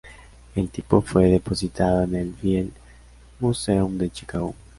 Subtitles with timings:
[0.55, 2.71] El tipo fue depositado en el Field
[3.39, 4.55] Museum de Chicago.